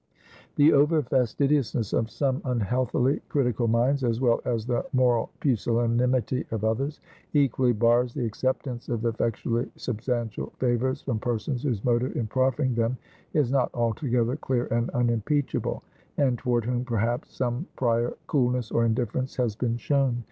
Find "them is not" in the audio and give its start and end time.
12.73-13.69